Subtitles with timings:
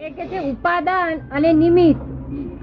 [0.00, 2.04] એ કે છે ઉપાદાન અને નિમિત્ત.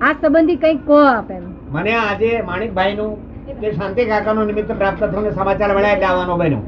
[0.06, 1.44] આ સંબંધી કઈ કહો આપ એમ.
[1.74, 3.12] મને આજે માણિકભાઈ નું
[3.60, 6.64] કે શાંતિ કાકાનું નિમિત્ત પ્રાપ્ત થયું સમાચાર મળ્યા એટલે આવવાનો બન્યો.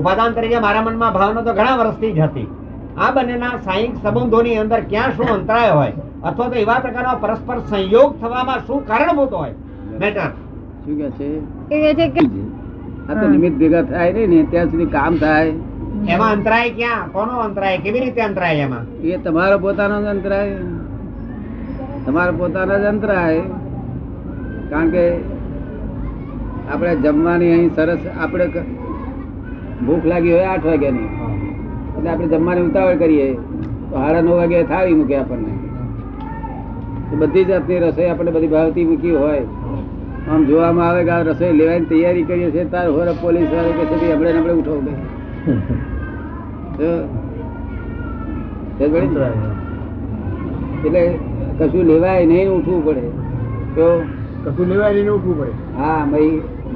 [0.00, 2.48] ઉપાદાન તરીકે મારા મનમાં ભાવના તો ઘણા વર્ષથી જ હતી.
[3.02, 5.94] આ બંનેના સાયિક સંબંધોની અંદર ક્યાં શું અંતરાય હોય?
[6.24, 9.54] અથવા તો એવા પ્રકારનો પરસ્પર સંયોગ થવામાં શું કારણભૂત હોય?
[10.02, 10.28] મેટર.
[10.84, 11.30] શું કે છે?
[11.70, 12.22] એ કે છે કે
[13.08, 15.54] આ તો નિમિત્ત ભેગા થાય નહીં ને ત્યાં સુધી કામ થાય.
[16.08, 17.12] એમાં અંતરાય ક્યાં?
[17.12, 17.78] કોનો અંતરાય?
[17.78, 19.00] કેવી રીતે અંતરાય એમાં?
[19.02, 20.56] એ તમારો પોતાનો જ અંતરાય.
[22.06, 23.40] તમારો પોતાનો જ અંતરાય.
[24.70, 25.16] કારણ કે
[26.72, 28.46] આપણે જમવાની અહીં સરસ, આપણે
[29.86, 31.08] ભૂખ લાગી હોય આઠ વાગ્યાની.
[31.96, 33.34] એટલે આપણે જમવાની ઉતાવળ કરીએ.
[33.90, 35.54] તો સાડા નવ વાગે થાળી મૂકે આપણને.
[37.18, 39.40] બધી જાતની રસોઈ આપણે બધી ભાવતી મૂકી હોય.
[40.30, 43.84] આમ જોવામાં આવે કે આ રસોઈ લેવાની તૈયારી કરીએ છીએ, તાર હોર પોલીસ વાળો કે
[43.84, 44.82] છે આપણે આપણે ઉઠો?
[50.84, 51.18] એટલે
[51.58, 53.00] કશું લેવાય નહીં ઉઠવું પડે.
[53.74, 54.02] તો
[54.44, 55.50] કશું લેવાય નહીં ઉઠવું પડે.
[55.76, 56.20] હા મય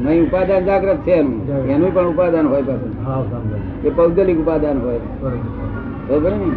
[0.03, 1.49] મય ઉપાદાન જાગ્રત છે એનું.
[1.69, 3.83] એનું પણ ઉપાદાન હોય પાછું.
[3.83, 4.99] એ પૌદ્ગલિક ઉપાદાન હોય.
[4.99, 6.31] બરોબર.
[6.31, 6.51] ને?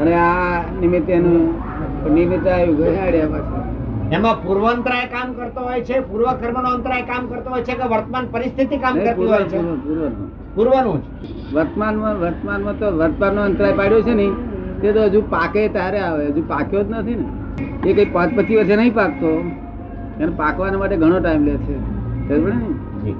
[0.00, 1.54] અને આ નિમિત્તે એનું
[2.14, 3.60] નિમિત્ત આવ્યું ઘટાડ્યા પાછું.
[4.10, 8.26] એમાં પૂર્વંતરાય કામ કરતો હોય છે પૂર્વ કર્મનો અંતરાય કામ કરતો હોય છે કે વર્તમાન
[8.30, 10.39] પરિસ્થિતિ કામ કરતી હોય છે?
[10.60, 11.02] પૂર્વનું.
[11.54, 14.30] વર્તમાનમાં વર્તમાનમાં તો વર્તમાનનો અંતરાય પાડ્યો છે ને
[14.80, 17.28] તે તો હજુ પાકે તારે આવે હજુ પાક્યો જ નથી ને.
[17.90, 19.44] એ કઈ પાંચ પચીસ વર્ષે નહીં પાકતો.
[20.20, 21.76] એને પાકવાના માટે ઘણો ટાઈમ લે છે.
[22.38, 23.12] ને?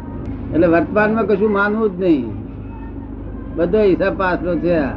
[0.54, 2.32] એટલે વર્તમાનમાં કશું માનવું જ નહીં.
[3.56, 4.90] બધો હિસાબ પાસનો છે આ.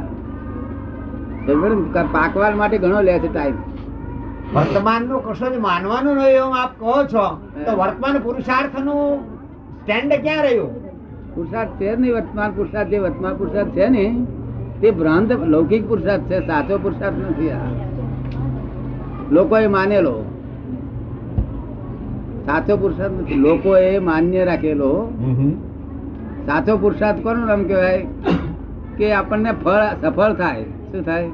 [2.12, 3.54] પાકવા માટે ઘણો લે છે ટાઈમ
[4.54, 7.26] વર્તમાનનું કશું જ માનવાનું નહીં એવું આપ કહો છો.
[7.64, 9.22] તો વર્તમાન પુરુષાર્થનું
[9.80, 10.83] સ્ટેન્ડ ક્યાં રહ્યું?
[11.34, 14.26] પુરુષાર્થ છે ને વર્તમાન પુરુષાર્થ જે વર્તમાન પુરુષાર્થ છે ને
[14.80, 17.58] તે ભ્રાંત લૌકિક પુરુષાર્થ છે સાચો પુરુષાર્થ નથી આ.
[19.32, 20.24] લોકોએ માનેલો.
[22.46, 23.34] સાચો પુરુષાર્થ નથી.
[23.34, 25.12] લોકોએ માન્ય રાખેલો.
[26.46, 28.06] સાચો પુરુષાર્થ કોનું નામ કહેવાય?
[28.96, 30.62] કે આપણને ફળ સફળ થાય.
[30.62, 31.28] શું થાય?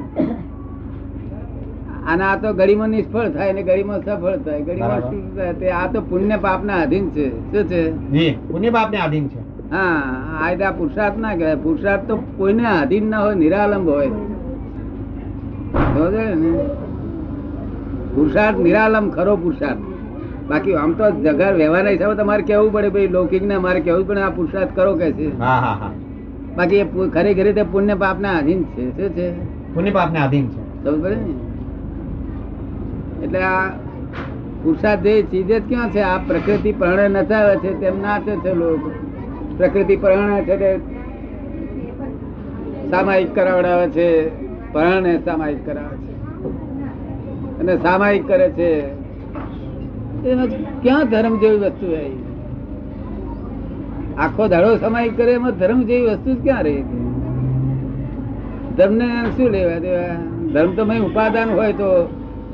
[2.12, 4.60] અને આ તો ગરીમાં નિષ્ફળ થાય ને ગરીમાં સફળ થાય.
[4.60, 5.52] ગરીમાં શું થાય.
[5.52, 7.52] તે આ તો પુણ્ય પાપના અધીન છે.
[7.52, 7.90] શું છે?
[8.48, 9.49] પુણ્ય પાપને આધીન છે.
[9.70, 9.98] હા
[10.36, 11.62] આ રીતે આ પુરુષાર્થ ના કહેવાય.
[11.64, 14.10] પુરુષાર્થ તો કોઈને આધીન ના હોય નિરાલંબ હોય.
[18.14, 19.82] પુરુષાર્થ નિરાલંબ ખરો પુરુષાર્થ
[20.48, 24.22] બાકી આમ તો જગર વ્યવહારના હિસાબે તમારે કેવું પડે ભાઈ લૌકિક ને મારે કેવું પડે
[24.22, 25.28] આ પુરુષાર્થ કરો કે છે?
[26.56, 28.82] બાકી એ ખરેખર રીતે પુણ્ય પાપ ના આધીન છે.
[28.96, 29.26] શું છે?
[29.74, 30.60] પુણ્ય પાપ ને આધીન છે.
[30.82, 31.34] સમજ પડે ને?
[33.22, 33.62] એટલે આ
[34.62, 36.02] પુરુષાર્થ જે ચીજ જ ક્યાં છે?
[36.02, 38.90] આ પ્રકૃતિ પરણે નચાવે છે તેમ નાચે છે લોકો.
[39.60, 40.78] પ્રકૃતિ પરણે છે તે
[42.90, 44.28] સામાયિક કરાવડાવે છે,
[44.72, 46.12] પરણે સામાયિક કરાવે છે.
[47.58, 48.80] અને સામાયિક કરે છે.
[50.28, 50.46] એમાં
[50.82, 52.24] ક્યાં ધર્મ જેવી વસ્તુ આવી
[54.18, 56.82] આખો ધાડો સામાયિક કરે એમાં ધર્મ જેવી વસ્તુ જ ક્યાં રહી
[58.76, 60.14] ધર્મને શું લેવા દેવા?
[60.52, 62.08] ધર્મ તો ઉપાદાન હોય તો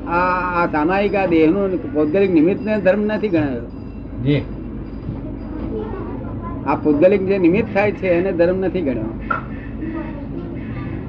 [0.07, 0.19] આ
[0.63, 3.61] આ સામાયિક આ દેહનું પૌદ્ગલિક નિમિત્તને ધર્મ નથી ગણાયો.
[4.23, 4.41] જી.
[6.67, 9.11] આ પૌદ્ગલિક જે નિમિત્ત થાય છે એને ધર્મ નથી ગણ્યો.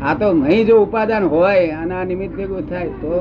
[0.06, 3.12] આ તો અહીં જો ઉપાદાન હોય અને આ નિમિત્ત ભેગું થાય તો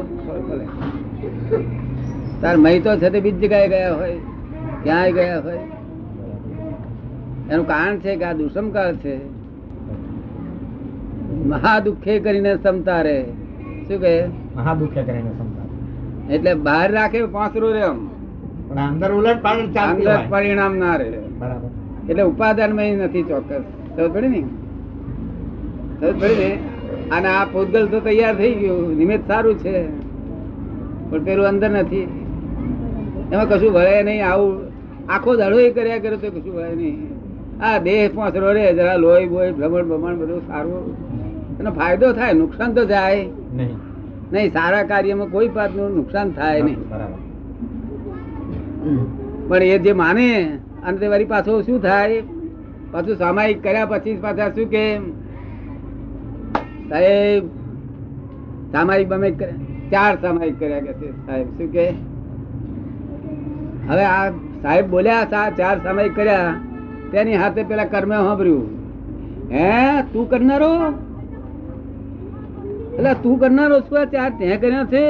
[2.41, 4.17] તાર મહી તો છે તે બીજી જગ્યાએ ગયા હોય
[4.83, 5.63] ક્યાંય ગયા હોય.
[7.51, 9.15] એનું કારણ છે કે આ દુષ્મકાળ છે.
[11.51, 13.17] મહા દુઃખે કરીને સમતા રે
[13.87, 14.15] શું કહે?
[14.57, 15.67] મહા દુઃખે કરીને સમતા
[16.35, 17.99] એટલે બહાર રાખે પાંચરું રે આમ
[18.69, 19.39] પણ અંદર ઉલટ
[20.33, 21.09] પરિણામ ના રહે.
[21.41, 21.69] બરાબર.
[22.09, 23.61] એટલે ઉપાદાન નથી ચોક્કસ.
[23.97, 24.41] સમજ પડે ને?
[25.99, 26.59] સમજ પડે ને?
[27.11, 28.95] અને આ પૂતગલ તો તૈયાર થઈ ગયું.
[28.95, 29.87] નિમિત્ત સારું છે.
[31.11, 32.23] પણ પેલું અંદર નથી.
[33.33, 34.27] એમાં કશું ભળે નહીં.
[34.27, 34.61] આવું
[35.09, 37.07] આખો દાડો એ કર્યા કરે તો કશું ભળે નહીં.
[37.61, 40.97] આ દેહ પોસરો રે જરા લોહી બોય ભ્રમણ ભ્રમણ બધું સારું.
[41.59, 43.25] એનો ફાયદો થાય નુકસાન તો જાય.
[43.55, 43.77] નહીં.
[44.31, 46.77] નહીં સારા કાર્યમાં કોઈ પાતનું નુકસાન થાય નહીં.
[49.47, 50.57] પણ એ જે માને
[50.87, 52.21] અને તે વળી પાછું શું થાય?
[52.91, 54.83] પાછું સામાયિક કર્યા પછી પાછા શું કે
[56.89, 57.43] સાહેબ,
[58.71, 59.29] સામાયિક બમે
[59.91, 61.85] ચાર સામાયિક કર્યા કે સાહેબ, શું કે?
[63.89, 64.29] હવે આ
[64.61, 66.53] સાહેબ બોલ્યા ચાર સામાયિક કર્યા,
[67.11, 68.65] તેની હાથે પેલા કર્મે સાંભળ્યું.
[69.51, 69.67] હે,
[70.13, 70.71] તું કરનારો?
[72.97, 75.03] એટલે તું કરનારો છું ચાર તે કર્યા છે?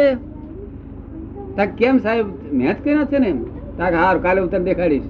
[1.55, 3.31] તા કેમ સાહેબ, મેં જ કર્યા છે ને
[3.77, 5.07] તા હાર કાલે હું તને દેખાડીશ.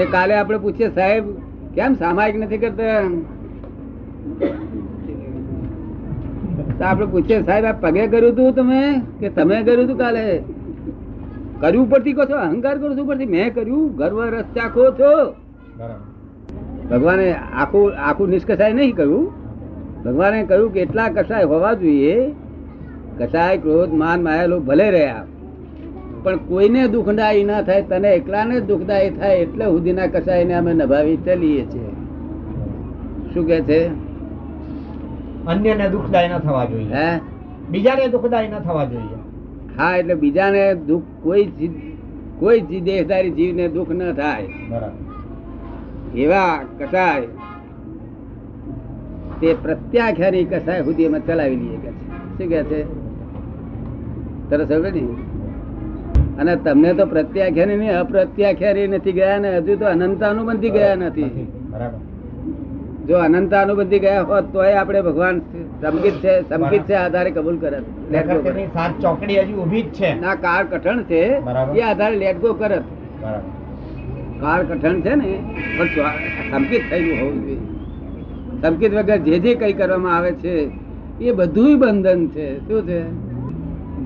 [0.00, 1.24] તે કાલે આપણે પૂછીએ, સાહેબ,
[1.74, 3.02] કેમ સામાયિક નથી કરતા?
[6.84, 9.00] આપણે પૂછીએ, સાહેબ, આ પગે કર્યું હતું તમે?
[9.20, 10.42] કે તમે કર્યું હતું કાલે?
[11.60, 15.34] કર્યું પરથી કહો છો, અહંકાર કરો છો પરથી મેં કર્યું, ગર્વ રસ ચાખો છો.
[16.90, 19.32] ભગવાને આખું આખું નિષ્કસાય નહીં કહ્યું
[20.04, 22.34] ભગવાને કહ્યું કે એટલા કસાય હોવા જોઈએ.
[23.18, 25.24] કસાય ક્રોધ, માન, માયા ભલે રહ્યા.
[26.22, 31.64] પણ કોઈને દુઃખદાયી ના થાય તને એકલાને દુઃખદાયી થાય એટલે સુધીના કસાયને અમે નભાવી ચલીએ
[31.64, 31.88] છીએ.
[33.34, 33.86] શું કે છે?
[35.46, 36.94] અન્યને દુઃખદાયી ન થવા જોઈએ.
[36.94, 37.20] હે?
[37.70, 39.18] બીજાને દુઃખદાયી ન થવા જોઈએ.
[39.78, 41.44] હા એટલે બીજાને દુઃખ કોઈ
[42.38, 44.42] કોઈ જી- દેહધારી જીવને દુઃખ ન થાય.
[46.16, 47.20] એવા કસાય
[49.40, 52.08] તે પ્રત્યાખ્યાની કસાય સુધી અમે ચલાવી લઈએ કે છે.
[52.10, 52.84] શું કે છે?
[54.50, 55.39] તરસ હવે ને?
[56.38, 61.46] અને તમને તો પ્રત્યાખ્યાની નહીં અપ્રત્યાખ્યારી નથી ગયા ને હજુ તો અનંતાનુબંધી ગયા નથી.
[63.08, 65.36] જો અનંત અનુબંધી ગયા હોત તોય આપણે ભગવાન
[65.82, 70.10] સંકિત છે સંકિત છે આધારે કબૂલ તેની સાત ચોકડી હજી ઊભી જ છે.
[70.20, 71.22] ના કાળ કઠણ છે
[71.78, 72.84] એ આધારે લેટ ગો કરત
[74.40, 75.30] કાળ કઠણ છે ને
[75.76, 75.88] પણ
[76.52, 77.58] સંકિત થયેલું હોવું જોઈએ.
[78.62, 80.54] સંકિત વગર જે જે કઈ કરવામાં આવે છે
[81.20, 82.46] એ બધું બંધન છે.
[82.68, 83.00] શું છે?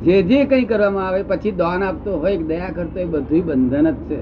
[0.04, 3.94] જે જે કઈ કરવામાં આવે પછી દાન આપતો હોય દયા કરતો એ બધું બંધન જ
[3.94, 4.20] છે.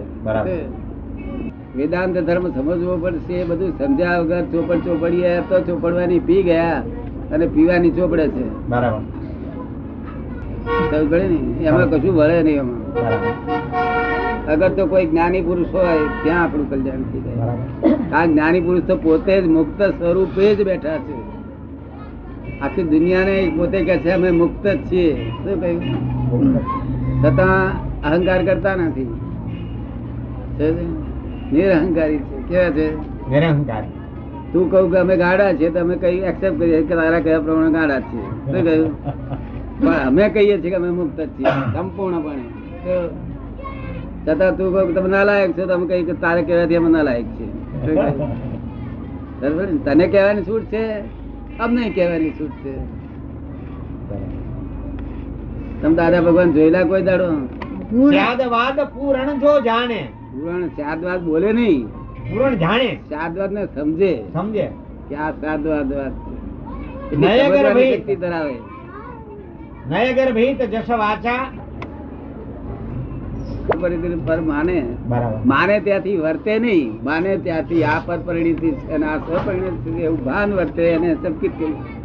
[1.76, 6.82] વેદાંત ધર્મ સમજવો પડશે એ બધું સમજ્યા વગર ચોપડ ચોપડીએ તો ચોપડવાની પી ગયા
[7.32, 8.68] અને પીવાની ચોપડે છે.
[8.68, 9.00] બરાબર.
[11.62, 12.80] એમાં કશું વળે નહીં એમાં.
[14.46, 18.20] અગર તો કોઈ જ્ઞાની પુરુષ હોય ત્યાં આપણું કલ્યાણ થઈ જાય.
[18.20, 21.41] આ જ્ઞાની પુરુષ તો પોતે જ મુક્ત સ્વરૂપે જ બેઠા છે.
[22.62, 25.14] આખી દુનિયાને પોતે કહે છે અમે મુક્ત જ છીએ.
[25.44, 25.80] શું કહ્યું?
[27.22, 27.56] છતાં
[28.10, 29.10] અહંકાર કરતા નથી.
[30.56, 30.66] છે
[31.52, 32.36] નિરહંકારી છે.
[32.48, 32.86] કેવા છે?
[33.30, 33.84] નિરહંકાર.
[34.52, 38.00] તું કહું કે અમે ગાડા તો અમે કઈ એક્સેપ્ટ કરીએ કે તારા કયા પ્રમાણે ગાડા
[38.00, 38.26] છીએ.
[38.50, 38.92] શું કહ્યું?
[39.80, 42.44] પણ અમે કહીએ છીએ કે અમે મુક્ત જ છીએ સંપૂર્ણપણે.
[42.84, 42.94] તો
[44.26, 47.50] છતાં તું કહું તમે નાલાયક છો તો અમે કહીએ કે તારે કહેવાથી અમે નાલાયક છીએ.
[49.40, 49.66] બરાબર?
[49.84, 50.84] તને કહેવાની છૂટ છે?
[51.60, 52.76] અમને કહેવાની છૂટ છે.
[55.82, 57.30] તમે દાદા ભગવાન જોયેલા કોઈ દાડો?
[58.10, 60.08] ચાદવાદ પૂરણ જો જાણે.
[60.32, 61.86] પૂરણ ચાદવાદ બોલે નહીં.
[62.32, 62.98] પૂરણ જાણે.
[63.10, 64.24] ચાદવાદ ને સમજે.
[64.32, 64.70] સમજે.
[65.08, 67.16] કે આ ચાદવાદ વાત છે.
[67.16, 68.16] નયગર ભાઈ.
[68.16, 68.54] ધરાવે.
[69.88, 71.61] નયગર ભીત જશ વાચા
[74.28, 74.78] પર માને?
[75.52, 76.92] માને ત્યાંથી વર્તે નહીં.
[77.08, 82.00] માને ત્યાંથી આ પર પરિણીતિ અને આ સ્વપરિણીતિ એવું ભાન વર્તે અને સંકિત કર્યું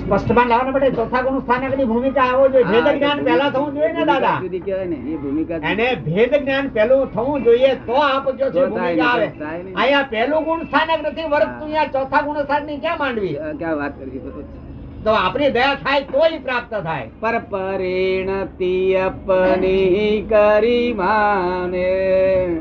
[0.00, 2.68] સ્પષ્ટમાં લાવવા માટે ચોથા ગુણ સ્થાનકની ભૂમિકા આવો જોઈએ.
[2.70, 4.98] ભેદ જ્ઞાન પહેલા થવું જોઈએ ને દાદા સુધી કહેવાય ને.
[5.12, 9.44] એ ભૂમિકા એને ભેદ જ્ઞાન પહેલું થવું જોઈએ તો આપ જો છે ભૂમિકા આવે તો
[9.44, 9.76] થાય નહીં.
[9.82, 11.28] અહીંયા પહેલું ગુણ સ્થાનક નથી.
[11.34, 13.36] વર્તતું અહીંયા ચોથા ગુણ સ્થાનની ક્યાં માંડવી?
[13.60, 14.20] ક્યાં વાત કરી.
[15.04, 17.10] તો આપણી દયા થાય તોય પ્રાપ્ત થાય.
[17.20, 22.56] પર પરિણતિ અપની કરી માને.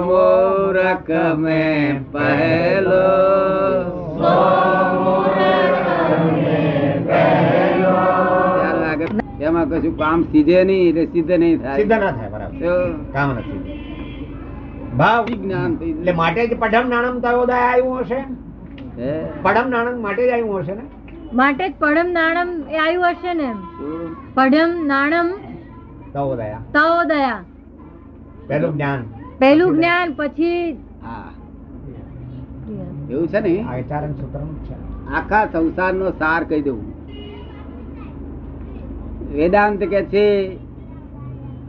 [0.00, 3.06] મૂરખ મેં પહેલો
[9.40, 12.88] એમાં કશું કામ સીધે નહીં એટલે સીધે નહીં થાય સીધા ના થાય બરાબર.
[13.12, 13.60] કામ નથી.
[14.98, 18.20] ભાવ વિજ્ઞાન એટલે માટે જ પડમ નાણમ તયોદય આવ્યું હશે
[19.44, 20.84] પઢમ નાણમ માટે જ આવ્યું હશે ને?
[21.32, 23.48] માટે જ પઢમ નાણમ એ આવ્યું હશે ને
[24.38, 25.28] પડમ નાણમ
[26.12, 27.38] તયોદયા તવોદયા
[28.48, 29.00] પહેલું જ્ઞાન
[29.38, 31.30] પહેલું જ્ઞાન પછી હા
[33.10, 33.54] એવું છે ને?
[33.64, 34.74] આચારણ ચારણ છે
[35.14, 36.80] આખા સંસારનો સાર કહી દઉં
[39.32, 40.26] વેદાંત કે છે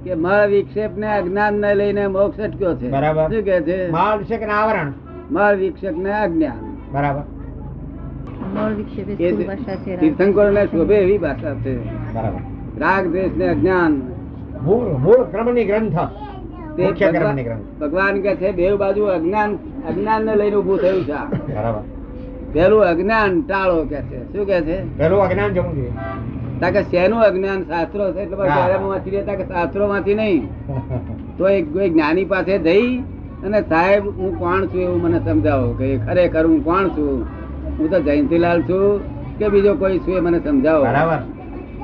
[0.04, 2.90] કે મળ વિક્ષેપ ને અજ્ઞાન ને લઈને મોક્ષ અટક્યો છે?
[2.90, 3.28] બરાબર.
[3.32, 3.78] શું કે છે?
[3.92, 4.94] મળ વિક્ષેપ ને આવરણ.
[5.32, 6.62] મળ વિક્ષેપ ને અજ્ઞાન.
[6.92, 7.24] બરાબર.
[8.54, 11.74] મળ વિક્ષેપ એ ભાષા છે તીર્થંકરો ને શોભે એવી ભાષા છે.
[12.14, 12.59] બરાબર.
[12.82, 13.94] રાગ દ્વેષ ને અજ્ઞાન.
[14.66, 16.00] મૂળ મૂળ ક્રમની ગ્રંથ.
[16.78, 17.66] મુખ્ય ભગવાન ક્રમની ગ્રંથ.
[17.82, 19.52] ભગવાન કે છે બે બાજુ અજ્ઞાન
[19.90, 21.84] અજ્ઞાન ને લઈને ઉભું થયું છે બરાબર.
[22.54, 24.20] પેલું અજ્ઞાન ટાળો કે છે.
[24.32, 24.78] શું કે છે?
[24.98, 25.94] પેલું અજ્ઞાન જવું જોઈએ.
[26.62, 27.60] તાકે શેનું અજ્ઞાન?
[27.70, 30.44] શાસ્ત્રો છે એટલે વાંચી લે તાકે શાસ્ત્રો માંથી નહીં.
[31.38, 32.88] તો એક કોઈ જ્ઞાની પાસે જઈ
[33.46, 37.18] અને સાહેબ હું કોણ છું એવું મને સમજાવો કે ખરેખર હું કોણ છું?
[37.78, 39.02] હું તો જયંતિલાલ છું
[39.40, 40.86] કે બીજો કોઈ છું એ મને સમજાવો.
[40.86, 41.22] બરાબર.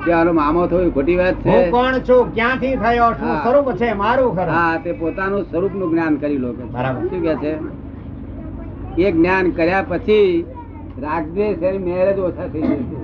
[0.04, 1.50] કે આનો મામો થયો ખોટી વાત છે.
[1.50, 2.34] હું કોણ છું?
[2.34, 7.08] ક્યાંથી થયો શું સ્વરૂપ છે મારું ખરું હા તે પોતાનું સ્વરૂપનું જ્ઞાન કરી લો બરાબર.
[7.08, 7.52] શું કે છે?
[9.06, 10.44] એ જ્ઞાન કર્યા પછી
[11.02, 12.98] રાગદ્વેષ એની મેરેજ ઓછા થઈ જશે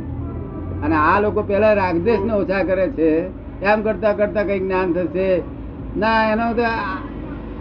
[0.85, 3.11] અને આ લોકો પહેલા રાગદ્વેષ ને ઓછા કરે છે.
[3.63, 5.43] એમ કરતા કરતા કઈ જ્ઞાન થશે.
[5.97, 6.63] ના એનો તો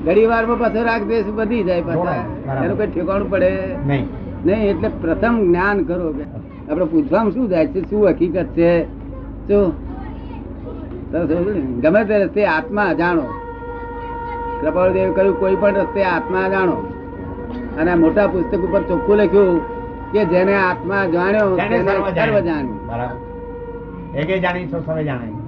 [0.06, 2.24] ઘડી વારમાં પાછો રાગદ્વેષ વધી જાય પાછા.
[2.64, 3.52] એનું કઈ ઠેકાણું પડે.
[3.86, 4.06] નહીં.
[4.46, 6.26] નહીં એટલે પ્રથમ જ્ઞાન કરો કે.
[6.70, 7.80] આપણે પૂછવામાં શું જાય છે?
[7.90, 9.01] શું હકીકત છે?
[9.52, 9.72] શું?
[11.82, 13.26] ગમે તે રસ્તે આત્મા જાણો
[14.62, 16.78] કૃપાળદેવ કહ્યું કોઈ પણ રસ્તે આત્મા જાણો
[17.80, 19.58] અને મોટા પુસ્તક ઉપર ચોખ્ખું લખ્યું
[20.14, 22.80] કે જેને આત્મા જાણ્યો તેને સર્વ જાણ્યું.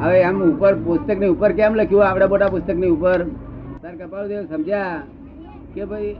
[0.01, 2.05] હવે એમ ઉપર પુસ્તકની ઉપર કેમ લખ્યું?
[2.07, 3.19] આપડે મોટા પુસ્તકની ઉપર.
[3.81, 4.99] તાર કપાળદેવ સમજ્યા
[5.73, 6.15] કે ભાઈ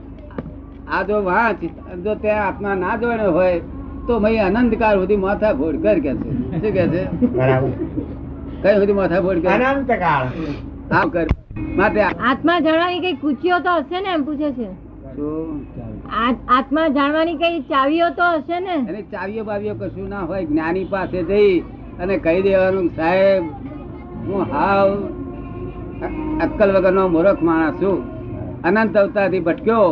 [0.88, 1.60] આ જો વાંચ
[2.04, 3.60] જો ત્યાં આત્મા ના જોયો હોય
[4.08, 6.30] તો મય અનંતકાળ સુધી માથા ફોડ કર કે છે.
[6.52, 7.02] શું કે છે?
[8.62, 9.50] કઈ સુધી માથા ફોડ કર?
[9.68, 10.26] અનંત કાળ
[11.14, 11.26] કર.
[11.78, 14.68] માટે આત્મા જાણવાની કઈ કુચીઓ તો હશે ને એમ પૂછે છે.
[16.56, 18.76] આત્મા જાણવાની કઈ ચાવીઓ તો હશે ને?
[18.88, 21.52] અને ચાવીઓ બાવીઓ કશું ના હોય જ્ઞાની પાસે જઈ
[22.00, 23.42] અને કહી દેવાનું સાહેબ
[24.26, 24.88] હું હાવ
[26.44, 27.98] અક્કલ વગરનો મૂર્ખ માણસ છું.
[28.68, 29.86] અનંત અવતારથી ભટક્યો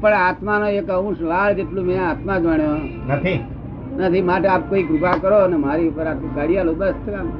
[0.00, 2.74] પણ આત્માનો એક અંશ વાળ જેટલું મેં આત્મા જાણ્યો.
[3.08, 3.44] નથી?
[3.96, 7.32] નથી માટે આપ કોઈ કૃપા કરો અને મારી ઉપર આટલું કાઢી આલો બસ કામ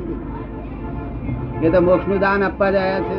[1.65, 3.19] એ તો મોક્ષનું દાન આપવા જ આયા છે.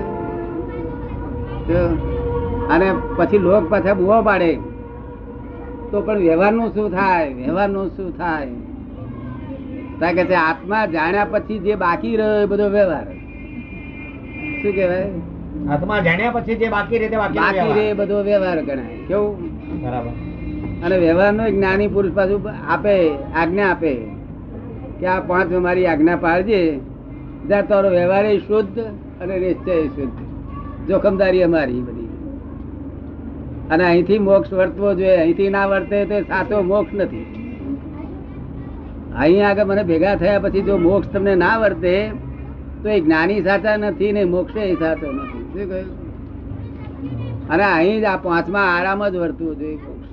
[2.70, 4.56] અને પછી લોક પાછા બુઓ પાડે.
[5.92, 7.34] તો પણ વ્યવહારનું શું થાય?
[7.34, 8.48] વ્યવહારનું શું થાય?
[10.00, 13.06] કારણ કે છે આત્મા જાણ્યા પછી જે બાકી રહ્યો એ બધો વ્યવહાર.
[14.62, 15.12] શું કહેવાય?
[15.68, 18.98] આત્મા જાણ્યા પછી જે બાકી રહે બાકી બાકી રે બધો વ્યવહાર ગણાય.
[19.08, 19.36] કેવું?
[19.82, 20.10] બરાબર.
[20.86, 23.96] અને વ્યવહારનો જ્ઞાની પુરુષ પાછું આપે આજ્ઞા આપે
[25.00, 26.80] કે આ પાંચ મારી આજ્ઞા પાડજે.
[27.48, 28.80] જ્યાં તારો વ્યવહાર એ શુદ્ધ
[29.22, 30.20] અને નિશ્ચય શુદ્ધ.
[30.88, 32.10] જોખમદારી અમારી બધી.
[33.72, 35.18] અને અહીંથી મોક્ષ વર્તવો જોઈએ.
[35.18, 37.26] અહીંથી ના વર્તે તે સાચો મોક્ષ નથી.
[39.18, 42.12] અહીં આગળ મને ભેગા થયા પછી જો મોક્ષ તમને ના વર્તે
[42.84, 45.39] તો એ જ્ઞાની સાચા નથી ને મોક્ષ એ સાચો નથી.
[45.60, 46.10] શું કહ્યું
[47.50, 50.10] અને અહીં જ આ પાંચમા આરામ જ વર્તવું મોક્ષ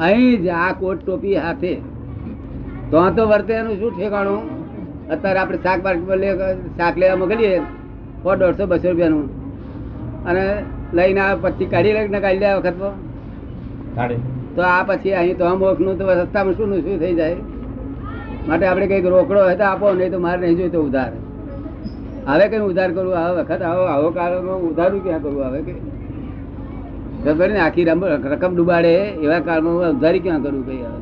[0.00, 1.76] અહીં જ આ કોટ ટોપી હાથે.
[2.90, 4.62] તો આ તો વર્તે એનું શું ઠેકાણું?
[5.08, 9.24] અત્યારે આપણે શાક માર્કેટ પર લે- શાક લેવા મોકલીએ સો દોઢસો બસો રૂપિયાનું.
[10.24, 10.64] અને
[10.94, 12.72] લઈને આવે પછી કાઢી લઈને કાઢી લે વખત
[14.56, 14.62] તો.
[14.62, 17.36] આ પછી અહીં તો મોખનું તો રસ્તામાં શું નું શું થઈ જાય?
[18.48, 21.12] માટે આપણે કંઈક રોકડો હોય તો આપો નહીં તો મારે નહીં જોઈતો ઉધાર.
[22.26, 25.74] હવે કઈ ઉધાર કરવું આ વખત આવો આવો કાળમાં ઉધારું ક્યાં કરવું હવે કે?
[27.24, 31.00] ખબર ને આખી રકમ ડૂબાડે એવા કાળમાં હું ઉધારી ક્યાં કરું કઈ હવે?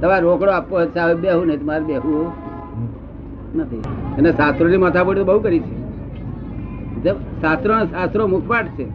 [0.00, 2.32] તમારે રોકડો આપવો તો સાહેબ બેહું નહીં તમારે મારે બેહવું
[3.60, 3.82] નથી.
[4.18, 7.12] અને શાસ્ત્રોની માથાપડી બહુ કરી છે.
[7.40, 8.86] શાસ્ત્રો શાસ્ત્રો મુખપાઠ છે.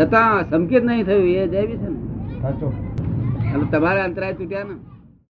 [0.00, 3.64] છતાં સંકેત નહીં થયું એ જય છે ને.
[3.70, 4.91] તમારા અંતરાય તૂટ્યા ને.